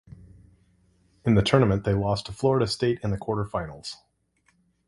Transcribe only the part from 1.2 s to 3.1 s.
In the tournament they lost to Florida State